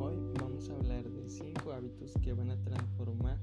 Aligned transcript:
Hoy 0.00 0.16
vamos 0.40 0.70
a 0.70 0.74
hablar 0.74 1.04
de 1.04 1.28
5 1.28 1.72
hábitos 1.72 2.14
que 2.22 2.32
van 2.32 2.50
a 2.50 2.56
transformar 2.62 3.38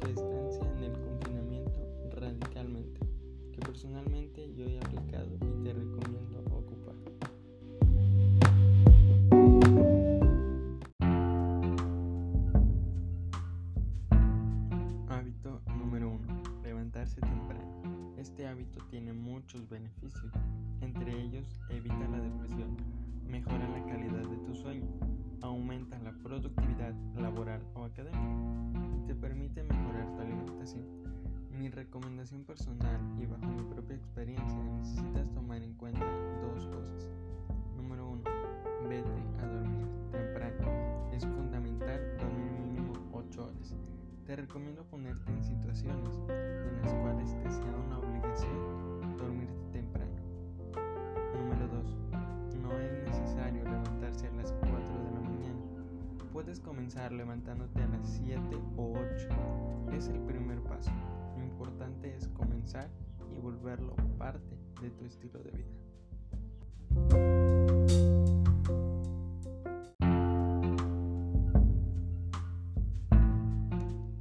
tu 0.00 0.06
estancia 0.06 0.62
en 0.76 0.84
el 0.84 0.92
confinamiento 0.92 1.72
radicalmente, 2.12 3.00
que 3.52 3.60
personalmente 3.60 4.54
yo 4.54 4.64
he 4.64 4.78
aplicado 4.78 5.34
y 5.34 5.64
te 5.64 5.72
recomiendo 5.72 6.38
ocupar. 6.52 6.94
Hábito 15.08 15.60
número 15.78 16.10
1. 16.10 16.62
Levantarse 16.62 17.20
temprano. 17.20 18.14
Este 18.16 18.46
hábito 18.46 18.84
tiene 18.88 19.12
muchos 19.12 19.68
beneficios, 19.68 20.32
entre 20.80 21.20
ellos 21.22 21.60
evita 21.70 22.08
la 22.08 22.20
recomendación 31.78 32.42
personal 32.42 33.00
y 33.20 33.26
bajo 33.26 33.46
mi 33.46 33.62
propia 33.72 33.94
experiencia 33.94 34.58
necesitas 34.64 35.30
tomar 35.32 35.62
en 35.62 35.74
cuenta 35.74 36.04
dos 36.42 36.66
cosas. 36.66 37.06
Número 37.76 38.10
1. 38.10 38.22
Vete 38.88 39.08
a 39.40 39.46
dormir 39.46 39.86
temprano. 40.10 41.12
Es 41.12 41.24
fundamental 41.24 42.00
dormir 42.18 42.50
mínimo 42.50 42.94
8 43.12 43.44
horas. 43.44 43.76
Te 44.26 44.34
recomiendo 44.34 44.82
ponerte 44.86 45.30
en 45.30 45.44
situaciones 45.44 46.20
en 46.28 46.82
las 46.82 46.94
cuales 46.94 47.30
te 47.44 47.50
sea 47.52 47.76
una 47.86 47.98
obligación 48.00 49.16
dormir 49.16 49.48
temprano. 49.70 50.18
Número 51.38 51.68
2. 51.68 51.96
No 52.60 52.72
es 52.72 52.92
necesario 53.06 53.62
levantarse 53.62 54.26
a 54.26 54.32
las 54.32 54.52
4 54.52 54.72
de 54.72 55.10
la 55.12 55.20
mañana. 55.20 55.60
Puedes 56.32 56.58
comenzar 56.58 57.12
levantándote 57.12 57.80
a 57.80 57.86
las 57.86 58.08
7 58.24 58.40
o 58.76 58.94
8. 58.98 59.28
Es 59.96 60.08
el 60.08 60.18
primer 60.22 60.60
paso. 60.62 60.90
Y 62.68 63.40
volverlo 63.40 63.96
parte 64.18 64.58
de 64.82 64.90
tu 64.90 65.06
estilo 65.06 65.38
de 65.38 65.52
vida. 65.52 65.68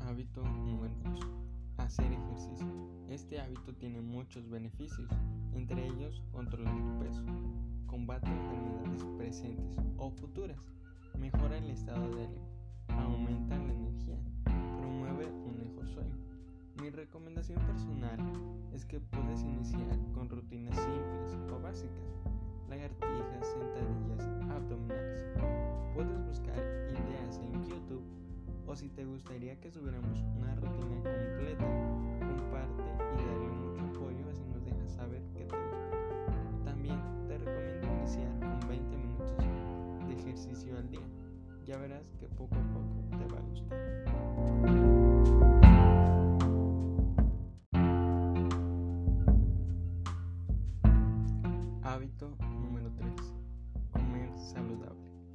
Hábito 0.00 0.42
número 0.42 0.92
2. 1.04 1.20
Hacer 1.78 2.12
ejercicio. 2.12 2.66
Este 3.08 3.40
hábito 3.40 3.74
tiene 3.76 4.02
muchos 4.02 4.46
beneficios, 4.50 5.08
entre 5.54 5.86
ellos 5.86 6.22
controlar 6.30 6.74
tu 6.74 6.98
peso, 6.98 7.22
combate 7.86 8.28
enfermedades 8.28 9.04
presentes 9.16 9.78
o 9.96 10.10
futuras, 10.10 10.58
mejora 11.18 11.56
el 11.56 11.70
estado 11.70 12.14
de 12.14 12.24
ánimo, 12.26 12.46
aumenta 12.88 13.56
recomendación 16.94 17.60
personal 17.66 18.18
es 18.72 18.84
que 18.84 19.00
puedes 19.00 19.42
iniciar 19.42 19.98
con 20.12 20.28
rutinas 20.28 20.76
simples 20.76 21.52
o 21.52 21.60
básicas, 21.60 22.22
lagartijas, 22.68 23.46
sentadillas, 23.46 24.22
abdominales. 24.50 25.34
Puedes 25.94 26.24
buscar 26.26 26.56
ideas 26.56 27.38
en 27.38 27.64
YouTube 27.64 28.04
o 28.66 28.76
si 28.76 28.88
te 28.90 29.04
gustaría 29.04 29.58
que 29.60 29.70
subiéramos 29.70 30.20
una 30.38 30.54
rutina 30.54 30.96
completa, 31.02 31.66
comparte 32.20 32.82
y 32.82 33.26
dale 33.26 33.50
mucho 33.50 33.80
apoyo 33.82 34.28
así 34.30 34.44
nos 34.44 34.64
dejas 34.64 34.92
saber 34.92 35.22
que 35.36 35.44
te 35.44 35.56
gusta. 35.56 36.64
También 36.64 37.00
te 37.26 37.38
recomiendo 37.38 37.86
iniciar 37.98 38.38
con 38.38 38.68
20 38.68 38.96
minutos 38.96 39.38
de 40.06 40.14
ejercicio 40.14 40.76
al 40.78 40.88
día. 40.90 41.06
Ya 41.66 41.76
verás 41.78 42.12
que 42.20 42.28
poco 42.28 42.56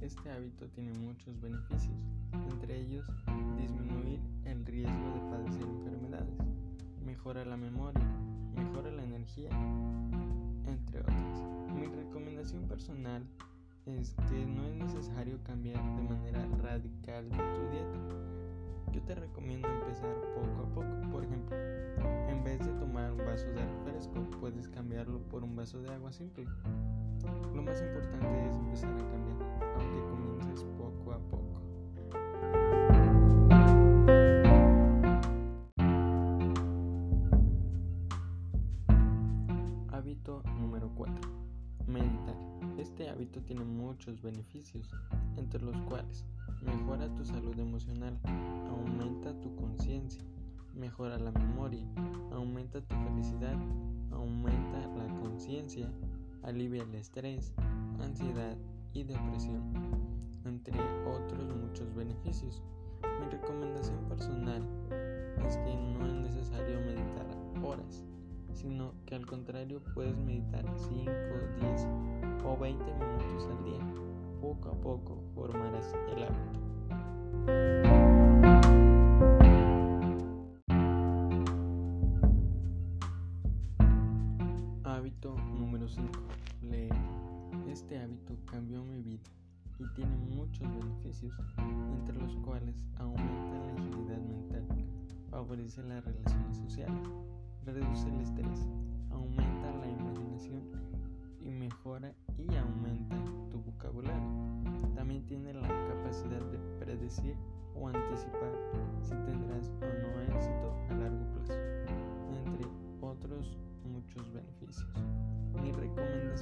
Este 0.09 0.31
hábito 0.31 0.65
tiene 0.69 0.91
muchos 0.93 1.39
beneficios, 1.39 1.95
entre 2.33 2.79
ellos 2.79 3.05
disminuir 3.59 4.19
el 4.43 4.65
riesgo 4.65 5.13
de 5.13 5.19
padecer 5.29 5.61
enfermedades, 5.61 6.33
mejora 7.05 7.45
la 7.45 7.55
memoria, 7.55 8.07
mejora 8.55 8.89
la 8.89 9.03
energía, 9.03 9.51
entre 10.65 11.01
otras. 11.01 11.47
Mi 11.75 11.85
recomendación 11.85 12.63
personal 12.63 13.23
es 13.85 14.15
que 14.27 14.47
no 14.47 14.65
es 14.65 14.77
necesario 14.77 15.37
cambiar 15.43 15.77
de 15.77 16.01
manera 16.01 16.43
radical 16.63 17.29
tu 17.29 17.69
dieta. 17.69 17.99
Yo 18.91 19.03
te 19.03 19.13
recomiendo 19.13 19.67
empezar 19.67 20.11
poco 20.33 20.63
a 20.63 20.69
poco. 20.73 21.11
Por 21.11 21.23
ejemplo, 21.23 21.55
en 22.27 22.43
vez 22.43 22.57
de 22.57 22.71
tomar 22.79 23.11
un 23.11 23.19
vaso 23.19 23.45
de 23.45 23.63
refresco, 23.63 24.27
puedes 24.39 24.67
cambiarlo 24.69 25.19
por 25.29 25.43
un 25.43 25.55
vaso 25.55 25.79
de 25.83 25.93
agua 25.93 26.11
simple. 26.11 26.47
Lo 27.53 27.61
más 27.61 27.79
importante 27.81 28.47
es 28.47 28.53
empezar 28.53 28.89
a 28.89 28.97
cambiar, 28.97 29.18
hábito 43.09 43.41
tiene 43.41 43.63
muchos 43.63 44.21
beneficios, 44.21 44.89
entre 45.37 45.61
los 45.61 45.75
cuales 45.81 46.25
mejora 46.61 47.13
tu 47.15 47.25
salud 47.25 47.57
emocional, 47.57 48.17
aumenta 48.69 49.33
tu 49.41 49.55
conciencia, 49.55 50.23
mejora 50.75 51.17
la 51.17 51.31
memoria, 51.31 51.85
aumenta 52.31 52.81
tu 52.81 52.95
felicidad, 52.95 53.57
aumenta 54.11 54.79
la 54.79 55.19
conciencia, 55.19 55.91
alivia 56.43 56.83
el 56.83 56.95
estrés, 56.95 57.53
ansiedad 57.99 58.55
y 58.93 59.03
depresión, 59.03 59.63
entre 60.45 60.79
otros 61.05 61.47
muchos 61.55 61.93
beneficios. 61.95 62.61
Mi 63.19 63.29
recomendación 63.29 63.97
personal 64.07 64.61
es 65.45 65.57
que 65.57 65.75
no 65.75 66.05
es 66.05 66.13
necesario 66.13 66.79
meditar 66.79 67.27
horas, 67.63 68.03
sino 68.53 68.93
que 69.05 69.15
al 69.15 69.25
contrario 69.25 69.81
puedes 69.93 70.15
meditar 70.17 70.65
5, 70.77 71.11
10 71.61 71.87
o 72.45 72.57
20 72.57 72.83
minutos 72.83 73.47
al 73.47 73.63
día. 73.63 73.79
Poco 74.41 74.69
a 74.69 74.73
poco 74.73 75.21
formarás 75.35 75.93
el 76.15 76.23
hábito. 76.23 76.59
Hábito 84.83 85.35
número 85.57 85.87
5. 85.87 86.09
Leer. 86.63 86.93
Este 87.67 87.99
hábito 87.99 88.35
cambió 88.45 88.83
mi 88.83 89.01
vida 89.01 89.23
y 89.79 89.87
tiene 89.95 90.15
muchos 90.17 90.67
beneficios, 90.75 91.33
entre 91.97 92.15
los 92.17 92.35
cuales 92.37 92.75
aumenta 92.97 93.55
la 93.65 93.73
agilidad 93.73 94.19
mental, 94.19 94.65
favorece 95.29 95.81
las 95.83 96.03
relaciones 96.03 96.57
sociales, 96.57 97.07
reduce 97.65 98.09
el 98.09 98.19
estrés, 98.19 98.67
aumenta 99.09 99.71
la 99.79 99.87
imaginación 99.87 100.28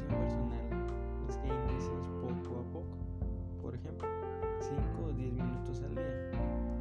personal 0.02 0.68
es 1.30 1.38
que 1.38 1.48
inicies 1.48 1.90
poco 2.22 2.60
a 2.60 2.64
poco, 2.74 2.98
por 3.62 3.76
ejemplo, 3.76 4.08
5 4.60 4.82
o 5.06 5.14
10 5.14 5.34
minutos 5.34 5.82
al 5.82 5.96
día. 5.96 6.32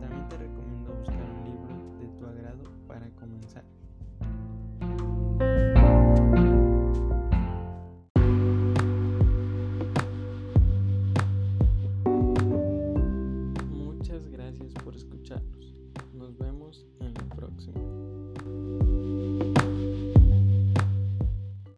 También 0.00 0.28
te 0.28 0.36
recomiendo 0.36 0.94
buscar 0.94 1.22
un 1.22 1.44
libro 1.44 1.98
de 1.98 2.06
tu 2.18 2.26
agrado 2.26 2.64
para 2.86 3.08
comenzar. 3.10 3.64